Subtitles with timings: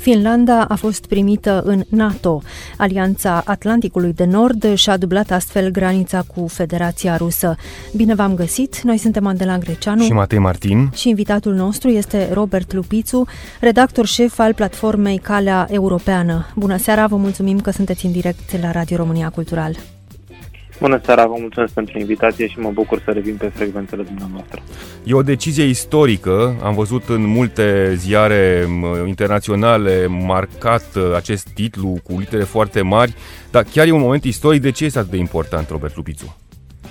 [0.00, 2.42] Finlanda a fost primită în NATO.
[2.76, 7.56] Alianța Atlanticului de Nord și-a dublat astfel granița cu Federația Rusă.
[7.96, 8.80] Bine v-am găsit!
[8.82, 13.26] Noi suntem Andela Greceanu și Matei Martin și invitatul nostru este Robert Lupițu,
[13.60, 16.46] redactor șef al platformei Calea Europeană.
[16.54, 19.76] Bună seara, vă mulțumim că sunteți în direct la Radio România Cultural.
[20.80, 24.62] Bună seara, vă mulțumesc pentru invitație și mă bucur să revin pe frecvențele dumneavoastră.
[25.04, 28.66] E o decizie istorică, am văzut în multe ziare
[29.06, 33.14] internaționale marcat uh, acest titlu cu litere foarte mari,
[33.50, 36.36] dar chiar e un moment istoric, de ce este atât de important, Robert Lupițu?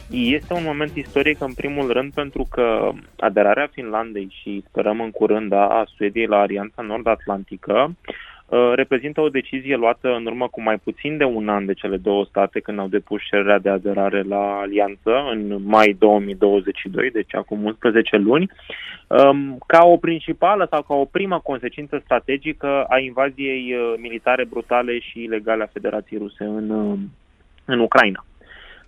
[0.09, 5.53] Este un moment istoric în primul rând pentru că aderarea Finlandei și sperăm în curând
[5.53, 8.15] a Suediei la Alianța Nord-Atlantică Uh,
[8.75, 12.25] reprezintă o decizie luată în urmă cu mai puțin de un an de cele două
[12.25, 18.17] state când au depus cererea de aderare la alianță în mai 2022, deci acum 11
[18.17, 18.51] luni,
[19.07, 24.99] um, ca o principală sau ca o primă consecință strategică a invaziei uh, militare brutale
[24.99, 26.97] și ilegale a Federației Ruse în, uh,
[27.65, 28.25] în Ucraina.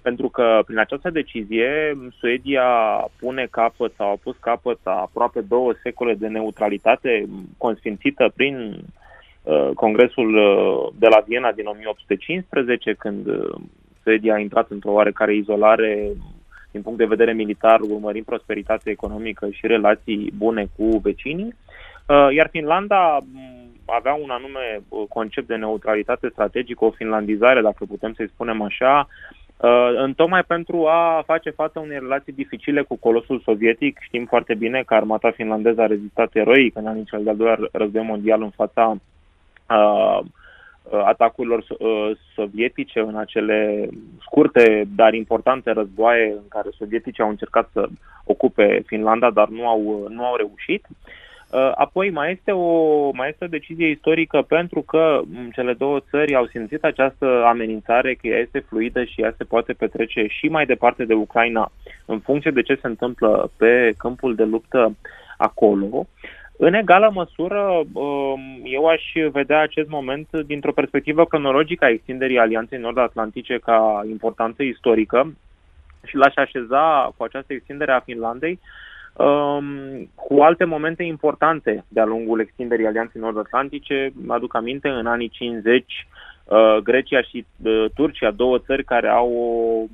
[0.01, 2.63] Pentru că prin această decizie Suedia
[3.19, 7.25] pune capăt sau a pus capăt a aproape două secole de neutralitate
[7.57, 9.00] consfințită prin Uh,
[9.73, 13.49] Congresul uh, de la Viena din 1815, când uh,
[14.03, 16.09] Suedia a intrat într-o oarecare izolare
[16.71, 21.55] din punct de vedere militar, urmărind prosperitate economică și relații bune cu vecinii,
[22.35, 28.29] iar Finlanda mm, avea un anume concept de neutralitate strategică, o finlandizare, dacă putem să-i
[28.33, 29.07] spunem așa,
[29.95, 33.97] în tocmai pentru a face față unei relații dificile cu colosul sovietic.
[34.01, 38.03] Știm foarte bine că armata finlandeză a rezistat eroic în anii cel de-al doilea război
[38.03, 38.95] mondial în fața
[39.77, 43.89] uh, atacurilor uh, sovietice în acele
[44.21, 47.87] scurte, dar importante războaie în care sovieticii au încercat să
[48.23, 50.85] ocupe Finlanda, dar nu au, nu au reușit.
[51.51, 55.21] Uh, apoi mai este, o, mai este o decizie istorică pentru că
[55.53, 59.73] cele două țări au simțit această amenințare că ea este fluidă și ea se poate
[59.73, 61.71] petrece și mai departe de Ucraina
[62.05, 64.95] în funcție de ce se întâmplă pe câmpul de luptă
[65.37, 66.05] acolo.
[66.63, 72.79] În egală măsură, um, eu aș vedea acest moment dintr-o perspectivă cronologică a extinderii Alianței
[72.79, 75.33] Nord-Atlantice ca importanță istorică
[76.05, 78.59] și l-aș așeza cu această extindere a Finlandei
[79.13, 79.65] um,
[80.15, 84.11] cu alte momente importante de-a lungul extinderii Alianței Nord-Atlantice.
[84.25, 86.07] Mă aduc aminte, în anii 50,
[86.45, 89.85] uh, Grecia și uh, Turcia, două țări care au o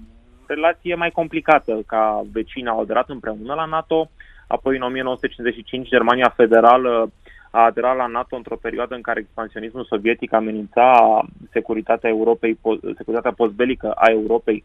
[0.47, 4.09] relație mai complicată ca vecini, au aderat împreună la NATO.
[4.47, 7.11] Apoi, în 1955, Germania Federală
[7.51, 11.21] a aderat la NATO într-o perioadă în care expansionismul sovietic amenința
[11.51, 12.59] securitatea Europei,
[12.95, 14.63] securitatea postbelică a Europei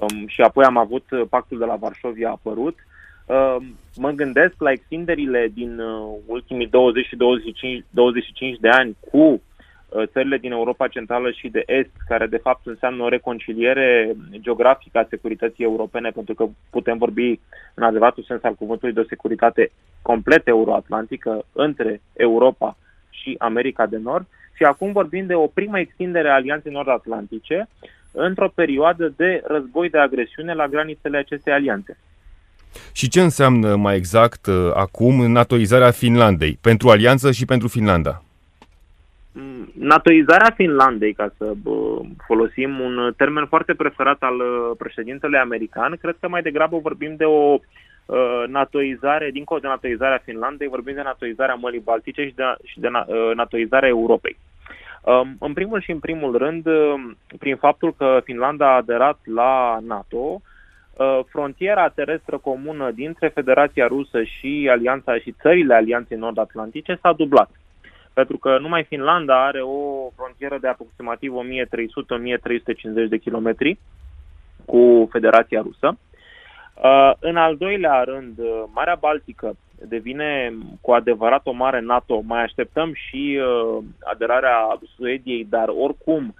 [0.00, 2.78] um, și apoi am avut pactul de la Varșovia apărut.
[3.26, 9.18] Um, mă gândesc la extinderile din uh, ultimii 20 și 25, 25 de ani cu
[9.18, 9.38] Uh,
[10.04, 15.06] țările din Europa Centrală și de Est, care de fapt înseamnă o reconciliere geografică a
[15.08, 17.40] securității europene, pentru că putem vorbi
[17.74, 19.70] în adevăratul sens al cuvântului de o securitate
[20.02, 22.76] complet euroatlantică între Europa
[23.10, 24.26] și America de Nord.
[24.54, 27.68] Și acum vorbim de o primă extindere a Alianței Nord-Atlantice
[28.10, 31.96] într-o perioadă de război de agresiune la granițele acestei alianțe.
[32.92, 38.22] Și ce înseamnă mai exact uh, acum natoizarea Finlandei pentru alianță și pentru Finlanda?
[39.74, 41.52] NATOizarea Finlandei, ca să
[42.26, 47.24] folosim un termen foarte preferat al uh, președintelui american, cred că mai degrabă vorbim de
[47.24, 47.58] o
[48.06, 52.88] uh, natoizare, dincolo de natoizarea Finlandei, vorbim de natoizarea Mării Baltice și de, și de
[52.88, 54.36] uh, natoizarea Europei.
[55.02, 56.68] Um, în primul și în primul rând,
[57.38, 60.40] prin faptul că Finlanda a aderat la NATO,
[61.26, 67.50] frontiera terestră comună dintre Federația Rusă și Alianța și țările Alianței Nord-Atlantice s-a dublat
[68.18, 71.32] pentru că numai Finlanda are o frontieră de aproximativ
[73.06, 73.78] 1300-1350 de kilometri
[74.64, 75.88] cu Federația Rusă.
[76.82, 79.56] Uh, în al doilea rând, uh, Marea Baltică
[79.88, 82.22] devine cu adevărat o mare NATO.
[82.26, 86.34] Mai așteptăm și uh, aderarea Suediei, dar oricum,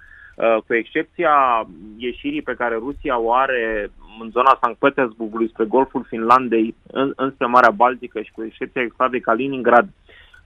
[0.67, 3.91] cu excepția ieșirii pe care Rusia o are
[4.21, 9.19] în zona Sankt Petersburgului spre Golful Finlandei, în, înspre Marea Baltică și cu excepția extradei
[9.19, 9.89] Kaliningrad,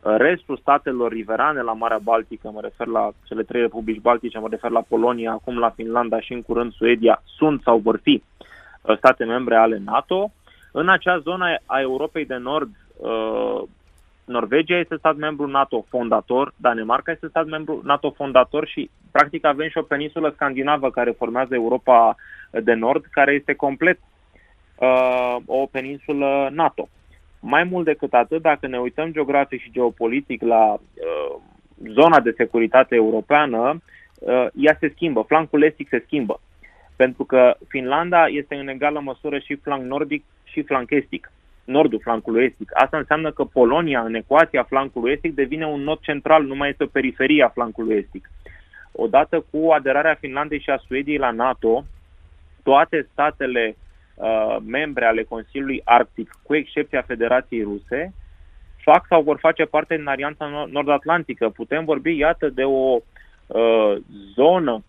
[0.04, 4.70] Restul statelor riverane la Marea Baltică, mă refer la cele trei republici baltice, mă refer
[4.70, 8.24] la Polonia, acum la Finlanda și în curând Suedia, sunt sau vor fi
[8.82, 10.32] uh, state membre ale NATO.
[10.72, 13.62] În acea zonă a Europei de Nord, uh,
[14.26, 19.70] Norvegia este stat membru NATO fondator, Danemarca este stat membru NATO fondator și practic avem
[19.70, 22.16] și o peninsulă scandinavă care formează Europa
[22.52, 24.00] de Nord, care este complet
[24.78, 26.90] uh, o peninsulă NATO.
[27.42, 31.36] Mai mult decât atât, dacă ne uităm geografic și geopolitic la uh,
[31.88, 33.82] zona de securitate europeană,
[34.20, 36.40] uh, ea se schimbă, flancul estic se schimbă.
[36.96, 41.32] Pentru că Finlanda este în egală măsură și flanc nordic și flanc estic
[41.64, 42.72] nordul flancului estic.
[42.74, 46.84] Asta înseamnă că Polonia, în ecuația flancului estic, devine un nod central, nu mai este
[46.84, 48.30] o periferie a flancului estic.
[48.92, 51.86] Odată cu aderarea Finlandei și a Suediei la NATO,
[52.64, 53.76] toate statele
[54.22, 58.14] uh, membre ale Consiliului Arctic, cu excepția Federației Ruse,
[58.84, 61.50] fac sau vor face parte din Alianța Nord-Atlantică.
[61.50, 63.00] Putem vorbi, iată, de o
[63.48, 63.96] uh,
[64.34, 64.84] zonă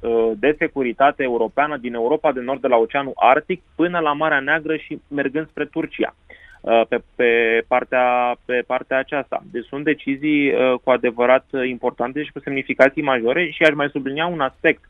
[0.00, 4.40] Uh, de securitate europeană din Europa de Nord de la Oceanul Arctic până la Marea
[4.40, 6.14] Neagră și mergând spre Turcia
[6.60, 9.42] uh, pe, pe, partea, pe partea aceasta.
[9.50, 14.26] Deci sunt decizii uh, cu adevărat importante și cu semnificații majore și aș mai sublinia
[14.26, 14.80] un aspect.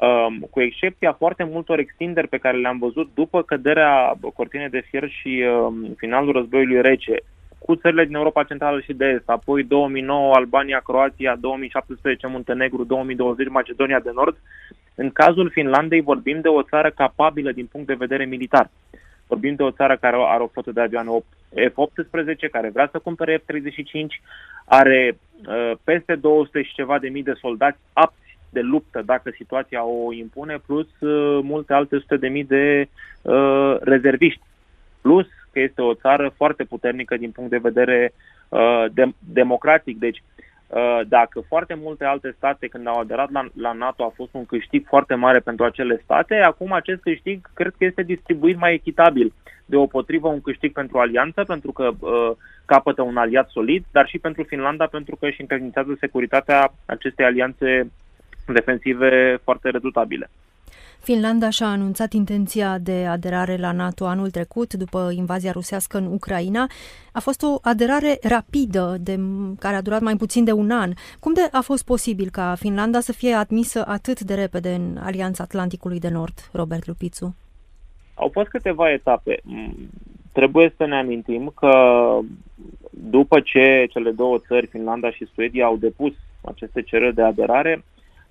[0.00, 5.08] Um, cu excepția foarte multor extinderi pe care le-am văzut după căderea cortinei de fier
[5.08, 7.16] și um, finalul războiului rece,
[7.58, 13.48] cu țările din Europa Centrală și de Est, apoi 2009 Albania, Croația, 2017 Muntenegru, 2020
[13.48, 14.36] Macedonia de Nord.
[14.94, 18.70] În cazul Finlandei vorbim de o țară capabilă din punct de vedere militar.
[19.26, 21.10] Vorbim de o țară care are o flotă de avioane
[21.50, 24.06] F-18, care vrea să cumpere F-35,
[24.64, 28.25] are uh, peste 200 și ceva de mii de soldați apți
[28.56, 32.88] de luptă dacă situația o impune, plus uh, multe alte sute de mii de
[33.22, 34.40] uh, rezerviști.
[35.00, 38.12] Plus că este o țară foarte puternică din punct de vedere
[38.48, 39.98] uh, de- democratic.
[39.98, 44.34] Deci, uh, dacă foarte multe alte state, când au aderat la, la NATO, a fost
[44.34, 48.74] un câștig foarte mare pentru acele state, acum acest câștig cred că este distribuit mai
[48.74, 49.32] echitabil.
[49.64, 52.30] Deopotrivă un câștig pentru alianță, pentru că uh,
[52.64, 57.90] capătă un aliat solid, dar și pentru Finlanda, pentru că își încredințează securitatea acestei alianțe
[58.52, 60.30] defensive foarte redutabile.
[61.00, 66.66] Finlanda și-a anunțat intenția de aderare la NATO anul trecut, după invazia rusească în Ucraina.
[67.12, 69.18] A fost o aderare rapidă, de,
[69.58, 70.92] care a durat mai puțin de un an.
[71.20, 75.42] Cum de a fost posibil ca Finlanda să fie admisă atât de repede în Alianța
[75.42, 77.36] Atlanticului de Nord, Robert Lupițu?
[78.14, 79.40] Au fost câteva etape.
[80.32, 81.72] Trebuie să ne amintim că
[82.90, 86.12] după ce cele două țări, Finlanda și Suedia, au depus
[86.44, 87.84] aceste cereri de aderare,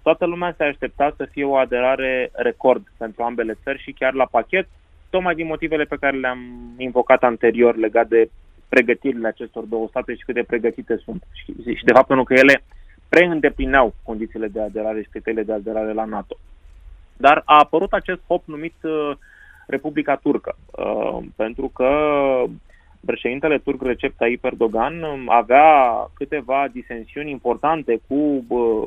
[0.06, 4.26] Toată lumea se aștepta să fie o aderare record pentru ambele țări și chiar la
[4.26, 4.68] pachet,
[5.10, 6.40] tocmai din motivele pe care le-am
[6.78, 8.30] invocat anterior legat de
[8.70, 11.24] pregătirile acestor două state și cât de pregătite sunt.
[11.34, 12.64] Și, și de fapt pentru că ele
[13.10, 16.38] preîndeplineau condițiile de aderare și criteriile de aderare la NATO.
[17.18, 19.12] Dar a apărut acest hop numit uh,
[19.68, 21.90] Republica Turcă, uh, pentru că
[23.06, 25.68] președintele turc Recep Tayyip Erdogan um, avea
[26.14, 28.46] câteva disensiuni importante cu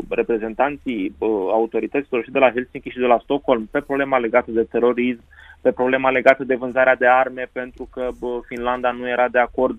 [0.09, 1.15] reprezentanții
[1.53, 5.23] autorităților și de la Helsinki și de la Stockholm pe problema legată de terorism,
[5.61, 8.09] pe problema legată de vânzarea de arme, pentru că
[8.47, 9.79] Finlanda nu era de acord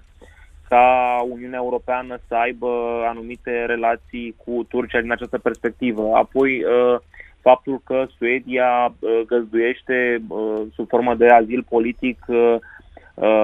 [0.69, 2.69] ca Uniunea Europeană să aibă
[3.07, 6.11] anumite relații cu Turcia din această perspectivă.
[6.13, 6.99] Apoi, uh,
[7.41, 12.55] faptul că Suedia uh, găzduiește uh, sub formă de azil politic uh,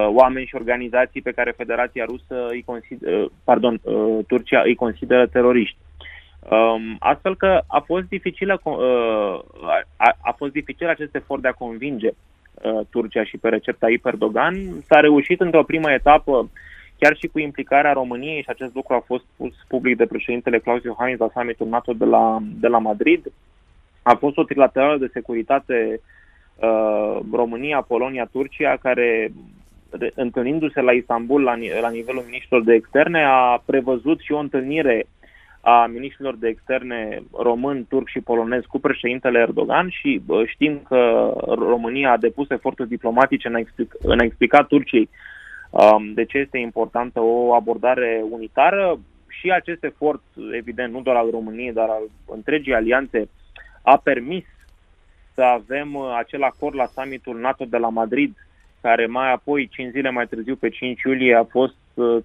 [0.08, 5.28] oameni și organizații pe care Federația Rusă îi consideră, uh, pardon, uh, Turcia îi consideră
[5.28, 5.78] teroriști.
[6.50, 9.40] Um, astfel că a fost dificil, uh,
[9.98, 14.06] a, a fost dificil acest efort de a convinge uh, Turcia și pe Recep Tayyip
[14.06, 14.56] Erdogan.
[14.88, 16.50] S-a reușit într-o primă etapă
[17.00, 20.84] chiar și cu implicarea României și acest lucru a fost pus public de președintele Claus
[20.84, 23.32] Iohannis la summitul NATO de la, de la Madrid.
[24.02, 26.00] A fost o trilaterală de securitate
[26.56, 29.32] uh, România, Polonia, Turcia, care
[30.16, 35.06] întâlnindu-se la Istanbul la, la nivelul ministrilor de externe, a prevăzut și o întâlnire
[35.62, 42.12] a ministrilor de externe român, turc și polonez cu președintele Erdogan și știm că România
[42.12, 45.10] a depus eforturi diplomatice în a, explica, în a explica Turciei
[45.70, 50.22] um, de ce este importantă o abordare unitară și acest efort,
[50.52, 53.30] evident, nu doar al României, dar al întregii alianțe,
[53.82, 54.46] a permis
[55.34, 58.38] să avem uh, acel acord la summitul NATO de la Madrid
[58.88, 62.18] care mai apoi, 5 zile mai târziu, pe 5 iulie, a fost uh,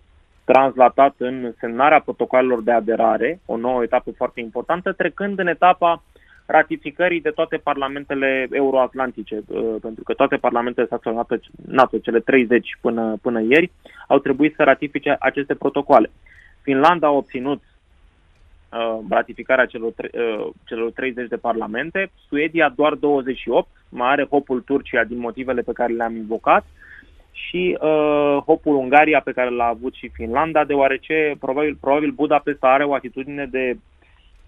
[0.44, 6.02] translatat în semnarea protocolelor de aderare, o nouă etapă foarte importantă, trecând în etapa
[6.46, 11.26] ratificării de toate parlamentele euroatlantice, uh, pentru că toate parlamentele statelor
[11.66, 13.70] NATO, cele 30 până, până ieri,
[14.08, 16.10] au trebuit să ratifice aceste protocoale.
[16.62, 24.10] Finlanda a obținut uh, ratificarea celor, uh, celor 30 de parlamente, Suedia doar 28, mai
[24.10, 26.64] are hopul Turcia din motivele pe care le-am invocat
[27.48, 32.84] și uh, hopul Ungaria pe care l-a avut și Finlanda, deoarece probabil, probabil Budapesta are
[32.84, 33.76] o atitudine de,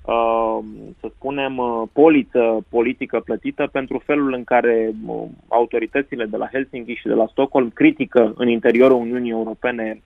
[0.05, 0.59] uh,
[1.01, 6.93] să spunem, uh, poliță politică plătită pentru felul în care uh, autoritățile de la Helsinki
[6.93, 10.03] și de la Stockholm critică în interiorul Uniunii Europene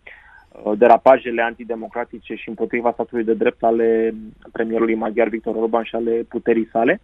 [0.50, 4.14] uh, derapajele antidemocratice și împotriva statului de drept ale
[4.52, 7.00] premierului maghiar Victor Orban și ale puterii sale.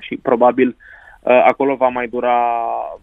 [0.00, 0.74] Și probabil uh,
[1.22, 2.36] acolo va mai dura,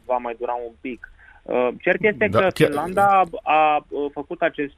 [0.05, 1.11] va mai dura un pic.
[1.41, 2.67] Uh, cert este da, că chiar...
[2.67, 4.75] Finlanda a, a făcut acest,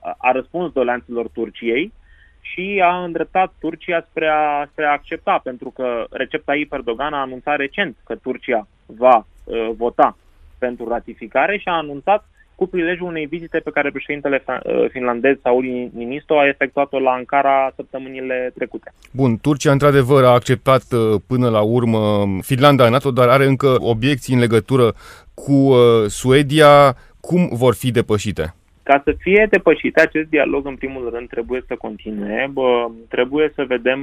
[0.00, 1.92] a, a răspuns doleanțelor Turciei
[2.40, 7.20] și a îndreptat Turcia spre a, spre a accepta, pentru că Recep Tayyip Erdogan a
[7.20, 10.16] anunțat recent că Turcia va uh, vota
[10.58, 12.24] pentru ratificare și a anunțat
[12.60, 17.72] cu prilejul unei vizite pe care președintele uh, finlandez Sauli Niinisto a efectuat-o la Ankara
[17.76, 18.92] săptămânile trecute.
[19.12, 22.00] Bun, Turcia într-adevăr a acceptat uh, până la urmă
[22.42, 24.94] Finlanda în NATO, dar are încă obiecții în legătură
[25.34, 26.96] cu uh, Suedia.
[27.20, 28.54] Cum vor fi depășite?
[28.82, 32.48] Ca să fie depășit acest dialog, în primul rând, trebuie să continue.
[32.52, 34.00] Bă, trebuie să vedem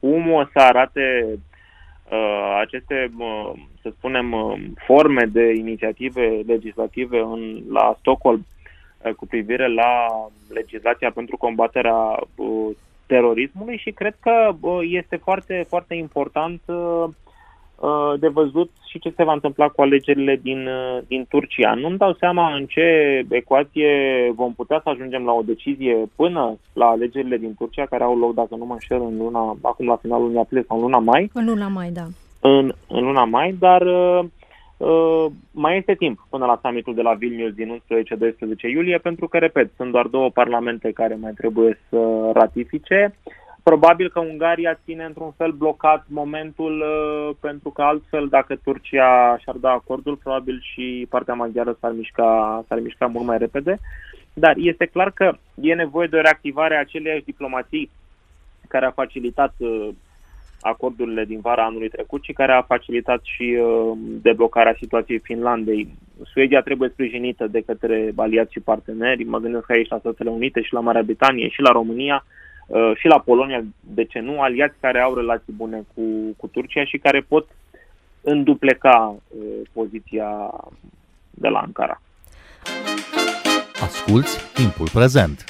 [0.00, 1.38] cum o să arate uh,
[2.60, 8.46] aceste, uh, să spunem, uh, forme de inițiative legislative în, la Stockholm
[9.02, 10.06] uh, cu privire la
[10.48, 17.14] legislația pentru combaterea uh, terorismului și cred că uh, este foarte, foarte important uh, Uh,
[18.18, 21.74] de văzut și ce se va întâmpla cu alegerile din, uh, din Turcia.
[21.74, 22.86] Nu-mi dau seama în ce
[23.28, 23.90] ecuație
[24.34, 28.34] vom putea să ajungem la o decizie până la alegerile din Turcia, care au loc,
[28.34, 31.30] dacă nu mă înșel, în luna, acum la finalul lunii aprilie sau în luna mai.
[31.34, 32.06] În luna mai, da.
[32.40, 34.24] În, în luna mai, dar uh,
[34.76, 37.82] uh, mai este timp până la summitul de la Vilnius din
[38.68, 43.14] 11-12 iulie, pentru că, repet, sunt doar două parlamente care mai trebuie să ratifice.
[43.24, 43.37] Uh,
[43.68, 49.56] Probabil că Ungaria ține într-un fel blocat momentul, uh, pentru că altfel, dacă Turcia și-ar
[49.56, 53.78] da acordul, probabil și partea maghiară s-ar mișca, s-ar mișca mult mai repede.
[54.32, 57.90] Dar este clar că e nevoie de o reactivare a aceleiași diplomații
[58.68, 59.88] care a facilitat uh,
[60.60, 65.88] acordurile din vara anului trecut și care a facilitat și uh, deblocarea situației Finlandei.
[66.32, 70.72] Suedia trebuie sprijinită de către aliați și parteneri, mă gândesc aici la Statele Unite și
[70.72, 72.24] la Marea Britanie și la România,
[72.68, 76.02] Uh, și la Polonia, de ce nu, aliați care au relații bune cu,
[76.36, 77.48] cu Turcia și care pot
[78.20, 80.50] îndupleca uh, poziția
[81.30, 82.02] de la Ankara.
[83.80, 85.44] Asculți timpul prezent!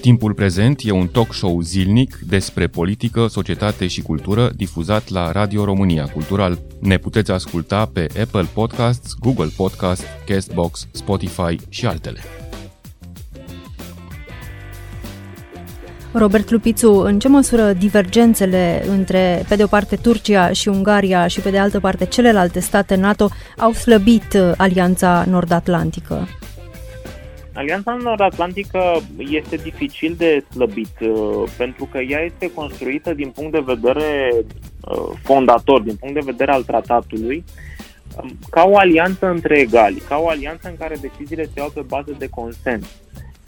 [0.00, 5.64] Timpul prezent e un talk show zilnic despre politică, societate și cultură difuzat la Radio
[5.64, 6.58] România Cultural.
[6.80, 12.20] Ne puteți asculta pe Apple Podcasts, Google Podcasts, Castbox, Spotify și altele.
[16.12, 21.40] Robert Lupițu, în ce măsură divergențele între, pe de o parte, Turcia și Ungaria și
[21.40, 26.28] pe de altă parte celelalte state NATO au slăbit uh, Alianța Nord-Atlantică?
[27.52, 28.80] Alianța Nord-Atlantică
[29.18, 35.16] este dificil de slăbit uh, pentru că ea este construită din punct de vedere uh,
[35.22, 37.44] fondator, din punct de vedere al tratatului,
[38.22, 41.84] um, ca o alianță între egali, ca o alianță în care deciziile se iau pe
[41.86, 42.86] bază de consens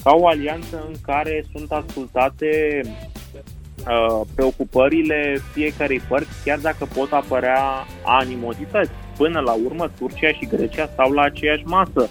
[0.02, 7.87] ca o alianță în care sunt ascultate uh, preocupările fiecarei părți, chiar dacă pot apărea
[8.04, 8.90] animozități.
[9.16, 12.09] Până la urmă, Turcia și Grecia stau la aceeași masă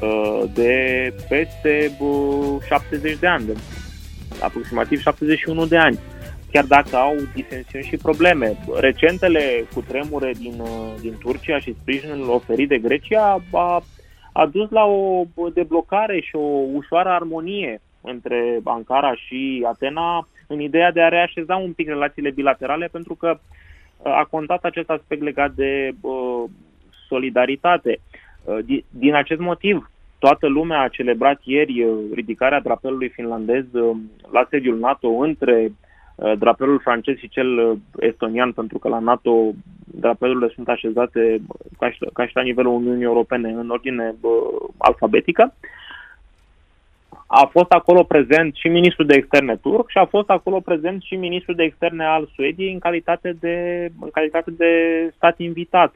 [0.00, 0.74] uh, de
[1.28, 3.54] peste uh, 70 de ani, de
[4.40, 5.98] aproximativ 71 de ani
[6.52, 8.58] chiar dacă au disensiuni și probleme.
[8.80, 13.82] Recentele cutremure din, uh, din Turcia și sprijinul oferit de Grecia a
[14.32, 15.24] a dus la o
[15.54, 21.72] deblocare și o ușoară armonie între Ankara și Atena în ideea de a reașeza un
[21.72, 26.44] pic relațiile bilaterale pentru că uh, a contat acest aspect legat de uh,
[27.08, 27.98] solidaritate.
[28.44, 33.96] Uh, din acest motiv, toată lumea a celebrat ieri uh, ridicarea drapelului finlandez uh,
[34.32, 35.72] la sediul NATO între uh,
[36.38, 39.52] drapelul francez și cel estonian, pentru că la NATO
[39.84, 41.40] drapelurile sunt așezate
[41.78, 44.30] ca și, ca și la nivelul Uniunii Europene în ordine uh,
[44.78, 45.54] alfabetică.
[47.26, 51.14] A fost acolo prezent și ministrul de externe turc și a fost acolo prezent și
[51.14, 54.70] ministrul de externe al Suediei în calitate de, în calitate de
[55.16, 55.94] stat invitat.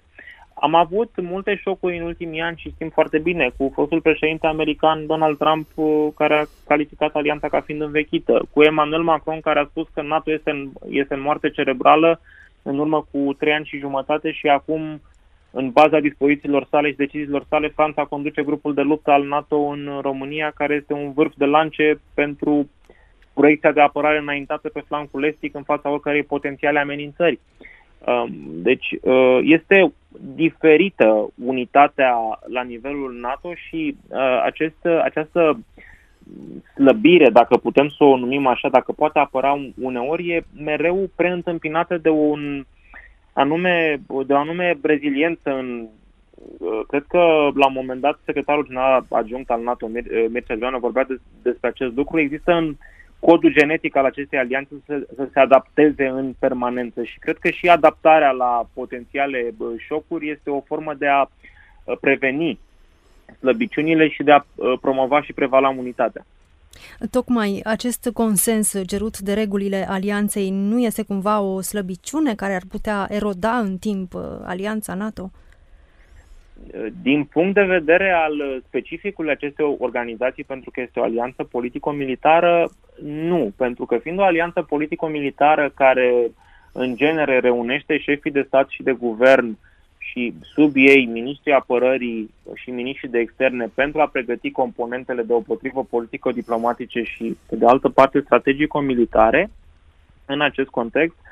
[0.60, 5.06] Am avut multe șocuri în ultimii ani și știm foarte bine cu fostul președinte american
[5.06, 5.68] Donald Trump
[6.16, 10.32] care a calificat alianța ca fiind învechită, cu Emmanuel Macron care a spus că NATO
[10.32, 12.20] este în, este în moarte cerebrală
[12.62, 15.00] în urmă cu trei ani și jumătate și acum,
[15.50, 19.98] în baza dispozițiilor sale și deciziilor sale, Franța conduce grupul de luptă al NATO în
[20.02, 22.70] România, care este un vârf de lance pentru
[23.34, 27.38] proiecția de apărare înaintată pe flancul estic în fața oricărei potențiale amenințări.
[27.58, 27.66] Um,
[28.62, 29.92] deci uh, este
[30.34, 32.14] diferită unitatea
[32.46, 35.58] la nivelul NATO și uh, acest, această
[36.74, 42.08] slăbire, dacă putem să o numim așa, dacă poate apăra uneori, e mereu preîntâmpinată de
[42.08, 42.64] un
[43.32, 45.88] anume, de o anume breziliență în
[46.58, 47.18] uh, Cred că
[47.54, 49.90] la un moment dat secretarul general adjunct al NATO,
[50.30, 51.06] Mircea Joana, vorbea
[51.42, 52.20] despre acest lucru.
[52.20, 52.76] Există în
[53.20, 57.68] codul genetic al acestei alianțe să, să se adapteze în permanență și cred că și
[57.68, 62.58] adaptarea la potențiale șocuri este o formă de a uh, preveni
[63.38, 66.26] slăbiciunile și de a uh, promova și prevala unitatea.
[67.10, 73.06] Tocmai acest consens cerut de regulile alianței nu este cumva o slăbiciune care ar putea
[73.08, 75.30] eroda în timp uh, alianța NATO?
[77.02, 82.70] Din punct de vedere al specificului acestei organizații, pentru că este o alianță politico-militară,
[83.02, 83.52] nu.
[83.56, 86.30] Pentru că fiind o alianță politico-militară care
[86.72, 89.58] în genere reunește șefii de stat și de guvern
[89.98, 95.40] și sub ei ministrii apărării și ministrii de externe pentru a pregăti componentele de o
[95.40, 99.50] potrivă politico-diplomatice și, pe de altă parte, strategico-militare,
[100.26, 101.25] în acest context, um, uh,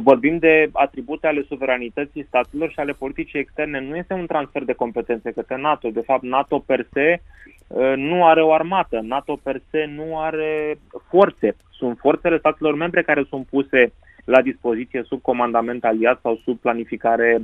[0.00, 3.80] vorbim de atribute ale suveranității statelor și ale politicii externe.
[3.80, 5.88] Nu este un transfer de competențe către NATO.
[5.88, 7.20] De fapt, NATO per se
[7.66, 9.00] uh, nu are o armată.
[9.02, 11.56] NATO per se nu are forțe.
[11.70, 13.92] Sunt forțele statelor membre care sunt puse
[14.24, 17.42] la dispoziție sub comandament aliat sau sub planificare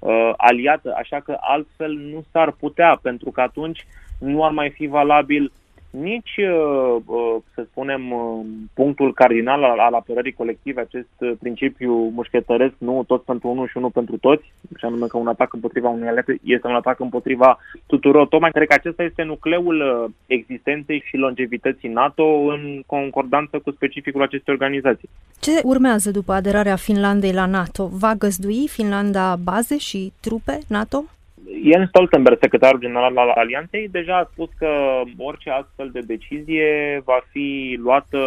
[0.00, 3.86] uh, aliată, așa că altfel nu s-ar putea, pentru că atunci
[4.18, 5.52] nu ar mai fi valabil
[5.90, 8.44] nici, uh, uh, să spunem, uh,
[8.74, 13.90] punctul cardinal al, al apărării colective, acest principiu mușchetăresc, nu toți pentru unul și unul
[13.90, 18.28] pentru toți, și anume că un atac împotriva unui aliat este un atac împotriva tuturor.
[18.28, 24.54] Tocmai cred că acesta este nucleul existenței și longevității NATO în concordanță cu specificul acestei
[24.54, 25.08] organizații.
[25.40, 27.88] Ce urmează după aderarea Finlandei la NATO?
[27.92, 31.04] Va găzdui Finlanda baze și trupe NATO?
[31.58, 37.20] Jens Stoltenberg, secretarul general al Alianței, deja a spus că orice astfel de decizie va
[37.30, 38.18] fi luată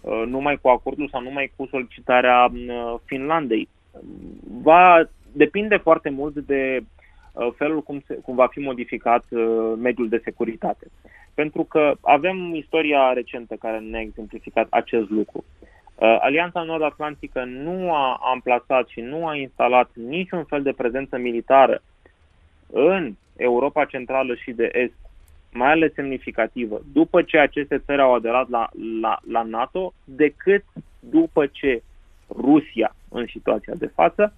[0.00, 3.68] uh, numai cu acordul sau numai cu solicitarea uh, Finlandei.
[4.62, 6.80] Va depinde foarte mult de
[7.32, 9.24] uh, felul cum, se, cum va fi modificat
[9.78, 10.86] mediul de securitate.
[11.34, 15.44] Pentru că avem istoria recentă care ne-a exemplificat acest lucru.
[16.20, 21.82] Alianța Nord-Atlantică nu a amplasat și nu a instalat niciun fel de prezență militară
[22.72, 24.94] în Europa Centrală și de Est,
[25.52, 28.68] mai ales semnificativă, după ce aceste țări au aderat la,
[29.00, 30.64] la, la NATO, decât
[31.00, 31.82] după ce
[32.28, 34.34] Rusia, în situația de față,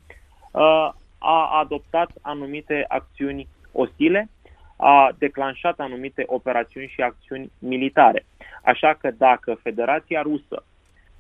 [0.51, 4.29] uh, a adoptat anumite acțiuni ostile,
[4.77, 8.25] a declanșat anumite operațiuni și acțiuni militare.
[8.65, 10.65] Așa că dacă Federația Rusă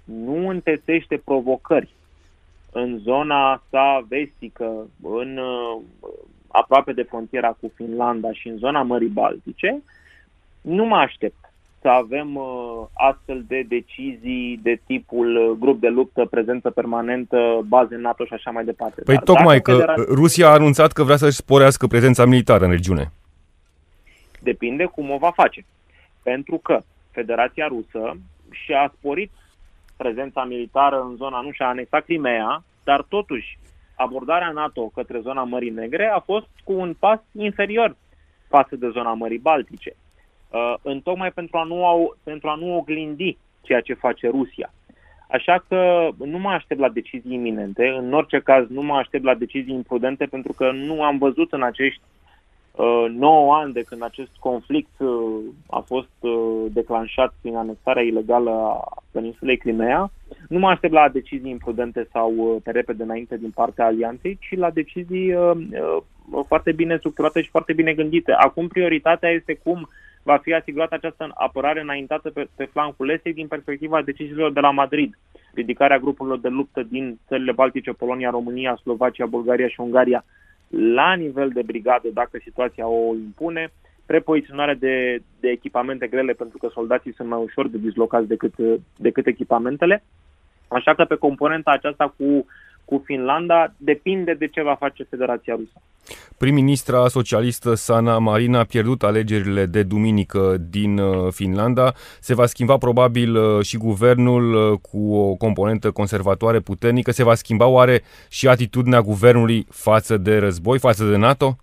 [0.05, 1.94] nu întețește provocări
[2.72, 5.81] în zona sa vestică, în uh,
[6.52, 9.82] aproape de frontiera cu Finlanda și în zona Mării Baltice,
[10.60, 16.24] nu mă aștept să avem uh, astfel de decizii de tipul uh, grup de luptă,
[16.24, 19.02] prezență permanentă, baze NATO și așa mai departe.
[19.02, 19.94] Păi Dar tocmai că federa...
[19.94, 23.12] Rusia a anunțat că vrea să-și sporească prezența militară în regiune.
[24.40, 25.64] Depinde cum o va face.
[26.22, 28.16] Pentru că Federația Rusă
[28.50, 29.30] și-a sporit
[29.96, 33.58] prezența militară în zona, nu și-a anexat Crimea, dar totuși
[34.02, 37.96] abordarea NATO către zona Mării Negre a fost cu un pas inferior
[38.48, 39.96] față de zona Mării Baltice.
[40.50, 44.72] Uh, în tocmai pentru a, nu au, pentru a nu oglindi ceea ce face Rusia.
[45.28, 49.34] Așa că nu mă aștept la decizii iminente, în orice caz nu mă aștept la
[49.34, 52.00] decizii imprudente pentru că nu am văzut în acești
[52.76, 58.50] 9 uh, ani de când acest conflict uh, a fost uh, declanșat prin anexarea ilegală
[58.50, 60.11] a peninsulei Crimea,
[60.48, 64.70] nu mă aștept la decizii imprudente sau pe repede înainte din partea alianței, ci la
[64.70, 65.35] decizii
[66.46, 68.32] foarte bine structurate și foarte bine gândite.
[68.32, 69.88] Acum prioritatea este cum
[70.22, 74.70] va fi asigurată această apărare înaintată pe, pe flancul estic din perspectiva deciziilor de la
[74.70, 75.18] Madrid.
[75.54, 80.24] Ridicarea grupurilor de luptă din țările Baltice, Polonia, România, Slovacia, Bulgaria și Ungaria
[80.72, 83.72] la nivel de brigadă, dacă situația o impune,
[84.06, 88.54] prepoziționare de, de echipamente grele, pentru că soldații sunt mai ușor de dislocați decât,
[88.96, 90.02] decât echipamentele.
[90.68, 92.46] Așa că pe componenta aceasta cu
[92.85, 95.82] cu Finlanda depinde de ce va face Federația Rusă.
[96.42, 101.92] Prim-ministra socialistă Sana Marina a pierdut alegerile de duminică din uh, Finlanda.
[102.20, 107.10] Se va schimba probabil uh, și guvernul uh, cu o componentă conservatoare puternică.
[107.10, 111.56] Se va schimba oare și atitudinea guvernului față de război, față de NATO?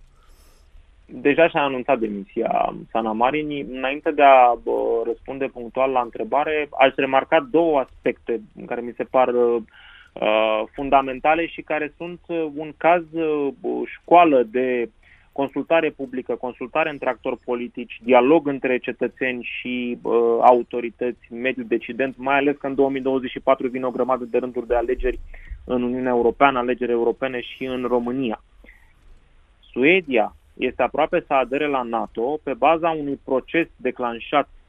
[1.06, 3.60] Deja și-a anunțat demisia Sana Marini.
[3.60, 4.58] Înainte de a
[5.06, 9.28] răspunde punctual la întrebare, aș remarca două aspecte care mi se par
[10.72, 12.20] fundamentale și care sunt
[12.54, 13.02] un caz
[13.86, 14.88] școală de
[15.32, 22.36] consultare publică, consultare între actori politici, dialog între cetățeni și uh, autorități, mediul decident, mai
[22.36, 25.18] ales că în 2024 vine o grămadă de rânduri de alegeri
[25.64, 28.42] în Uniunea Europeană, alegeri europene și în România.
[29.72, 34.59] Suedia este aproape să adere la NATO pe baza unui proces declanșat uh,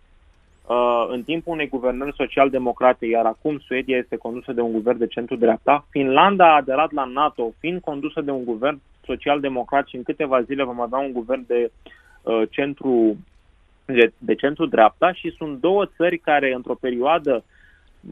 [1.08, 5.86] în timpul unei guvernări social-democrate, iar acum Suedia este condusă de un guvern de centru-dreapta.
[5.90, 10.64] Finlanda a aderat la NATO fiind condusă de un guvern social-democrat și în câteva zile
[10.64, 11.72] vom avea un guvern de
[12.22, 13.18] uh, centru
[13.86, 17.44] de, de centru-dreapta și sunt două țări care într-o perioadă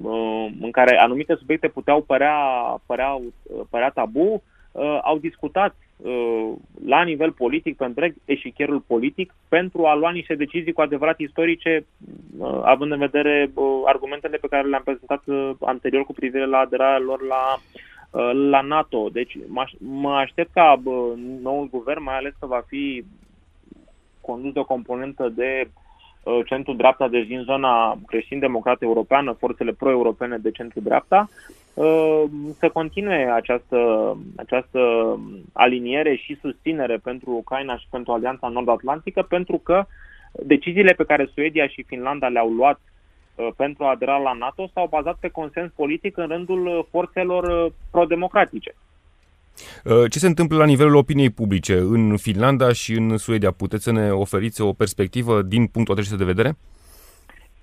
[0.01, 2.37] uh, în care anumite subiecte puteau părea,
[2.85, 3.29] părea, uh,
[3.69, 5.88] părea tabu, uh, au discutat uh,
[6.85, 11.85] la nivel politic, pe întreg eșichierul politic, pentru a lua niște decizii cu adevărat istorice,
[12.37, 16.57] uh, având în vedere uh, argumentele pe care le-am prezentat uh, anterior cu privire la
[16.57, 17.59] aderarea lor la
[18.11, 19.09] Uh, la NATO.
[19.09, 19.37] Deci
[19.77, 20.81] mă aștept ca
[21.41, 23.03] noul guvern, mai ales că va fi
[24.21, 25.69] condus de o componentă de
[26.23, 31.58] uh, centru-dreapta, deci din zona creștin-democrată europeană, forțele pro-europene de centru-dreapta, uh,
[32.59, 33.77] să continue această,
[34.35, 34.79] această
[35.53, 39.85] aliniere și susținere pentru Ucraina și pentru Alianța Nord-Atlantică, pentru că
[40.31, 42.79] deciziile pe care Suedia și Finlanda le-au luat
[43.39, 47.65] Uh, pentru a adera la NATO s-au bazat pe consens politic în rândul uh, forțelor
[47.65, 48.75] uh, pro-democratice.
[50.09, 53.51] Ce se întâmplă la nivelul opiniei publice în Finlanda și în Suedia?
[53.51, 56.57] Puteți să ne oferiți o perspectivă din punctul acesta de vedere?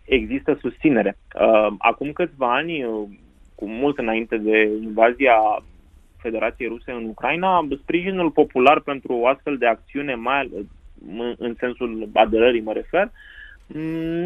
[0.05, 1.19] Există susținere.
[1.79, 2.85] Acum câțiva ani,
[3.57, 5.37] cu mult înainte de invazia
[6.17, 10.51] Federației Ruse în Ucraina, sprijinul popular pentru o astfel de acțiune, mai
[11.39, 13.11] în sensul aderării mă refer,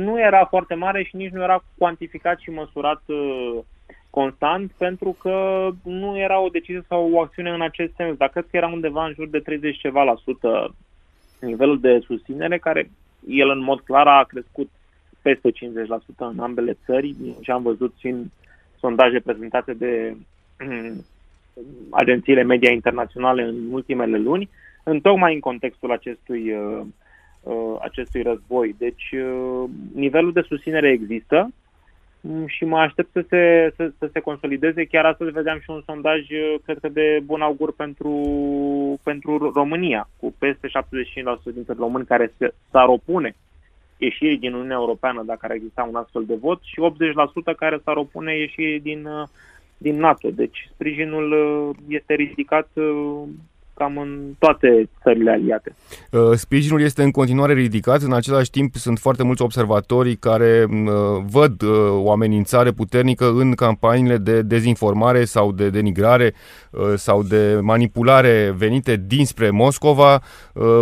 [0.05, 3.59] nu era foarte mare și nici nu era cuantificat și măsurat uh,
[4.11, 8.17] constant pentru că nu era o decizie sau o acțiune în acest sens.
[8.17, 10.75] Dar cred că era undeva în jur de 30 ceva la sută
[11.41, 12.91] nivelul de susținere care
[13.29, 14.71] el în mod clar a crescut
[15.23, 15.55] peste 50%
[16.17, 18.25] în ambele țări și am văzut și în
[18.81, 20.17] sondaje prezentate de
[21.91, 24.49] agențiile media internaționale în ultimele luni,
[24.83, 26.81] în tocmai în contextul acestui uh,
[27.43, 28.75] uh, acestui război.
[28.79, 31.51] Deci uh, nivelul de susținere există
[32.21, 34.85] um, și mă aștept să se, să, să se consolideze.
[34.85, 38.15] Chiar astăzi vedeam și un sondaj, uh, cred că de bun augur pentru,
[39.03, 40.73] pentru România, cu peste 75%
[41.55, 43.35] dintre români care se, s-ar opune
[44.01, 46.81] ieșirii din Uniunea Europeană dacă ar exista un astfel de vot și
[47.53, 49.29] 80% care s-ar opune ieșirii din, uh,
[49.79, 50.31] din NATO.
[50.31, 52.69] Deci sprijinul uh, este ridicat
[53.81, 55.75] cam în toate țările aliate.
[56.11, 60.89] Uh, sprijinul este în continuare ridicat, în același timp sunt foarte mulți observatori care uh,
[61.31, 61.71] văd uh,
[62.05, 66.35] o amenințare puternică în campaniile de dezinformare sau de denigrare
[66.95, 70.21] sau de manipulare venite dinspre Moscova.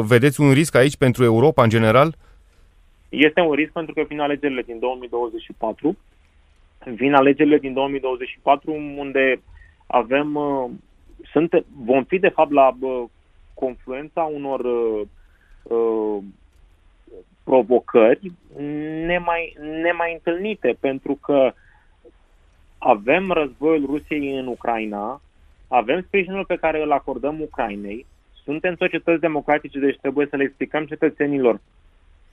[0.07, 2.14] Vedeți un risc aici pentru Europa în general?
[3.09, 5.97] Este un risc pentru că vin alegerile din 2024.
[6.85, 9.40] Vin alegerile din 2024 unde
[9.87, 10.38] avem
[11.31, 13.05] sunt, vom fi de fapt la bă,
[13.55, 15.01] confluența unor uh,
[15.62, 16.23] uh,
[17.44, 18.33] provocări
[19.07, 21.53] nemai, nemai întâlnite, pentru că
[22.79, 25.21] avem războiul Rusiei în Ucraina,
[25.68, 28.07] avem sprijinul pe care îl acordăm Ucrainei,
[28.44, 31.61] suntem societăți democratice, deci trebuie să le explicăm cetățenilor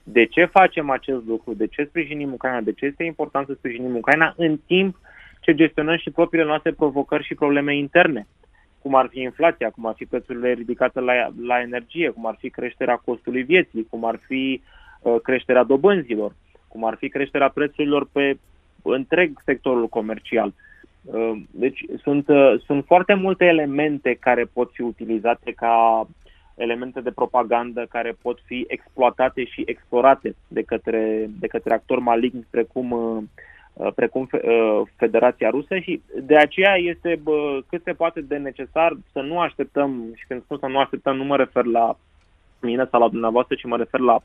[0.08, 3.96] de ce facem acest lucru, de ce sprijinim Ucraina, de ce este important să sprijinim
[3.96, 4.96] Ucraina, în timp
[5.40, 8.26] ce gestionăm și propriile noastre provocări și probleme interne
[8.86, 11.12] cum ar fi inflația, cum ar fi prețurile ridicate la,
[11.46, 14.62] la energie, cum ar fi creșterea costului vieții, cum ar fi
[15.00, 16.34] uh, creșterea dobânzilor,
[16.68, 18.38] cum ar fi creșterea prețurilor pe
[18.82, 20.54] întreg sectorul comercial.
[21.04, 26.06] Uh, deci sunt, uh, sunt foarte multe elemente care pot fi utilizate ca
[26.56, 32.46] elemente de propagandă care pot fi exploatate și explorate de către, de către actori maligni
[32.50, 33.22] precum uh,
[33.76, 37.22] Uh, precum uh, Federația Rusă și de aceea este
[37.68, 41.24] cât se poate de necesar să nu așteptăm, și când spun să nu așteptăm, nu
[41.24, 41.96] mă refer la
[42.60, 44.18] mine sau la dumneavoastră, ci mă refer la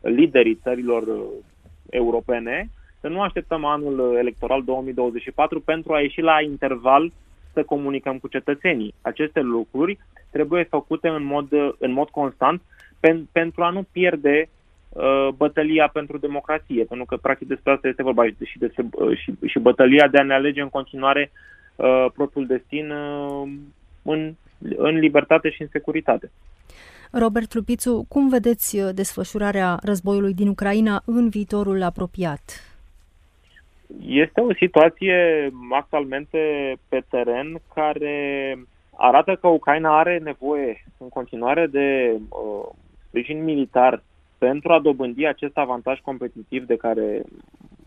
[0.00, 1.22] liderii țărilor uh,
[1.90, 7.12] europene, să nu așteptăm anul electoral 2024 pentru a ieși la interval
[7.52, 8.94] să comunicăm cu cetățenii.
[9.00, 9.98] Aceste lucruri
[10.30, 12.62] trebuie făcute în mod, în mod constant
[13.00, 14.48] pen, pentru a nu pierde
[14.92, 19.34] Uh, bătălia pentru democrație, pentru că practic despre asta este vorba și, despre, uh, și,
[19.46, 21.30] și bătălia de a ne alege în continuare
[21.76, 23.52] uh, propriul destin uh,
[24.02, 24.34] în,
[24.76, 26.30] în libertate și în securitate.
[27.10, 32.71] Robert Lupițu, cum vedeți uh, desfășurarea războiului din Ucraina în viitorul apropiat?
[34.06, 38.58] Este o situație actualmente pe teren care
[38.96, 42.68] arată că Ucraina are nevoie în continuare de uh,
[43.06, 44.02] sprijin militar
[44.38, 47.22] pentru a dobândi acest avantaj competitiv de care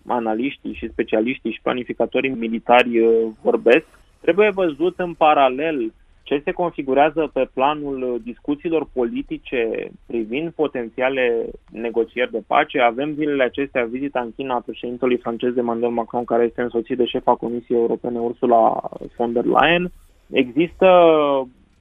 [0.08, 3.86] analiștii și specialiștii și planificatorii militari uh, vorbesc.
[4.22, 5.94] Trebuie văzut în paralel
[6.26, 12.80] ce se configurează pe planul discuțiilor politice privind potențiale negocieri de pace.
[12.80, 17.06] Avem zilele acestea vizita în China a președintelui francez Emmanuel Macron, care este însoțit de
[17.06, 19.92] șefa Comisiei Europene Ursula von der Leyen.
[20.32, 20.88] Există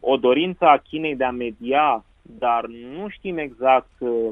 [0.00, 4.28] o dorință a Chinei de a media, dar nu știm exact uh,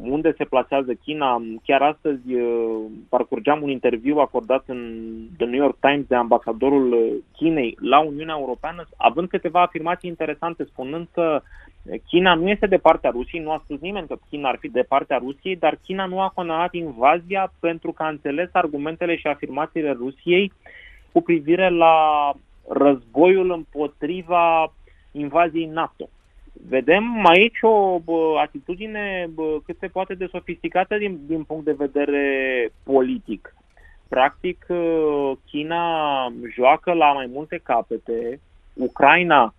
[0.00, 1.42] unde se plasează China.
[1.64, 7.76] Chiar astăzi uh, parcurgeam un interviu acordat în The New York Times de ambasadorul Chinei
[7.80, 11.42] la Uniunea Europeană, având câteva afirmații interesante, spunând că
[12.06, 14.82] China nu este de partea Rusiei, nu a spus nimeni că China ar fi de
[14.88, 19.92] partea Rusiei, dar China nu a condamnat invazia pentru că a înțeles argumentele și afirmațiile
[19.92, 20.52] Rusiei
[21.12, 22.32] cu privire la
[22.68, 24.72] războiul împotriva
[25.12, 26.08] invaziei NATO.
[26.68, 31.72] Vedem aici o bă, atitudine bă, cât se poate de sofisticată din, din punct de
[31.72, 33.54] vedere politic.
[34.08, 35.82] Practic, ă, China
[36.54, 38.40] joacă la mai multe capete,
[38.72, 39.54] Ucraina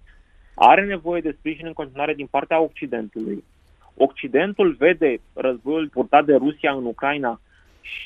[0.56, 3.44] are nevoie de sprijin în continuare din partea Occidentului.
[3.98, 7.40] Occidentul vede războiul purtat de Rusia în Ucraina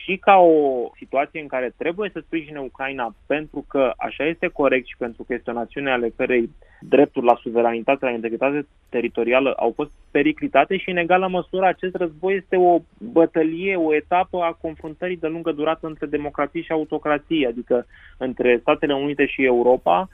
[0.04, 4.88] și ca o situație în care trebuie să sprijine Ucraina pentru că așa este corect
[4.88, 9.72] și pentru că este o națiune ale cărei drepturi la suveranitate, la integritate teritorială au
[9.76, 15.18] fost periclitate și în egală măsură acest război este o bătălie, o etapă a confruntării
[15.18, 17.86] de lungă durată între democrație și autocrație, adică
[18.18, 20.10] între Statele Unite și Europa,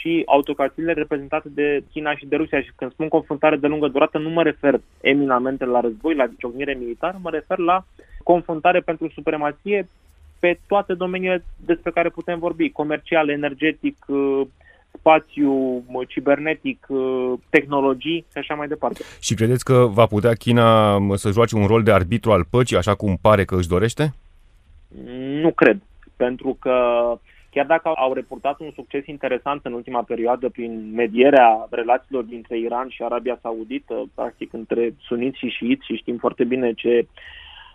[0.00, 2.60] și autocrațiile reprezentate de China și de Rusia.
[2.60, 6.74] Și când spun confruntare de lungă durată, nu mă refer eminamente la război, la ciocnire
[6.74, 7.84] militară, mă refer la
[8.22, 9.88] confruntare pentru supremație
[10.38, 14.40] pe toate domeniile despre care putem vorbi, comercial, energetic, uh,
[14.98, 19.04] spațiu, cibernetic, uh, tehnologii și așa mai departe.
[19.20, 22.94] Și credeți că va putea China să joace un rol de arbitru al păcii, așa
[22.94, 24.14] cum pare că își dorește?
[25.42, 25.78] Nu cred,
[26.16, 26.74] pentru că
[27.54, 32.88] chiar dacă au reportat un succes interesant în ultima perioadă prin medierea relațiilor dintre Iran
[32.88, 37.06] și Arabia Saudită, practic între suniți și șiiți și știm foarte bine ce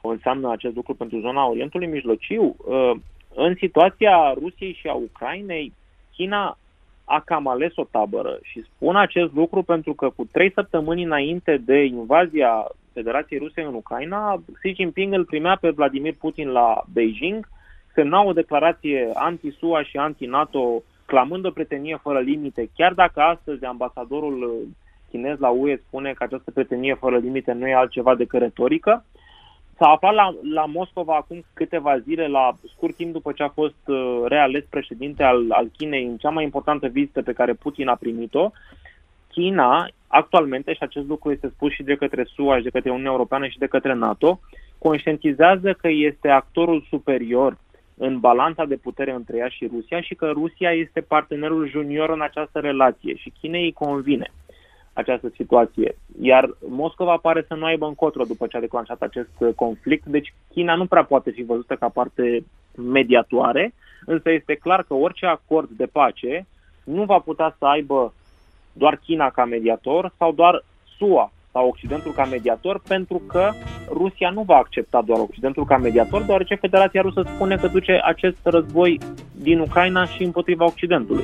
[0.02, 2.92] înseamnă acest lucru pentru zona Orientului Mijlociu, uh,
[3.36, 5.74] în situația Rusiei și a Ucrainei,
[6.16, 6.58] China
[7.06, 11.58] a cam ales o tabără și spun acest lucru pentru că cu trei săptămâni înainte
[11.58, 17.48] de invazia Federației Ruse în Ucraina, Xi Jinping îl primea pe Vladimir Putin la Beijing,
[17.98, 24.68] semna o declarație anti-SUA și anti-NATO clamând o prietenie fără limite, chiar dacă astăzi ambasadorul
[25.10, 29.06] chinez la UE spune că această prietenie fără limite nu e altceva decât retorică.
[29.78, 33.84] S-a aflat la, la Moscova acum câteva zile, la scurt timp după ce a fost
[33.86, 37.96] uh, reales președinte al, al Chinei în cea mai importantă vizită pe care Putin a
[37.96, 38.52] primit-o.
[39.32, 43.12] China, actualmente, și acest lucru este spus și de către SUA, și de către Uniunea
[43.12, 44.40] Europeană și de către NATO,
[44.78, 47.58] conștientizează că este actorul superior
[47.98, 52.22] în balanța de putere între ea și Rusia și că Rusia este partenerul junior în
[52.22, 54.32] această relație și Chinei îi convine
[54.94, 55.98] această situație.
[56.22, 60.76] Iar Moscova pare să nu aibă încotro după ce a declanșat acest conflict, deci China
[60.76, 62.44] nu prea poate fi văzută ca parte
[62.76, 63.74] mediatoare,
[64.06, 66.46] însă este clar că orice acord de pace
[66.84, 68.14] nu va putea să aibă
[68.74, 70.64] doar China ca mediator sau doar
[70.98, 73.52] SUA sau Occidentul ca mediator, pentru că
[73.92, 78.38] Rusia nu va accepta doar Occidentul ca mediator, deoarece Federația Rusă spune că duce acest
[78.44, 79.00] război
[79.32, 81.24] din Ucraina și împotriva Occidentului.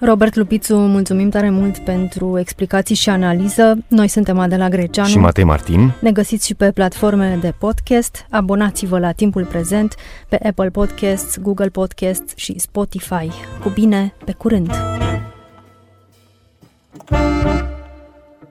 [0.00, 3.78] Robert Lupițu, mulțumim tare mult pentru explicații și analiză.
[3.88, 5.92] Noi suntem Adela Greceanu și Matei Martin.
[6.00, 8.26] Ne găsiți și pe platformele de podcast.
[8.30, 9.94] Abonați-vă la Timpul Prezent
[10.28, 13.28] pe Apple Podcasts, Google Podcasts și Spotify.
[13.62, 14.70] Cu bine, pe curând!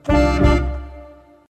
[0.04, 0.71] Thank you.